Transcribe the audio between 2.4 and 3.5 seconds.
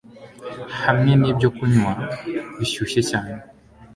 bishyushye cyane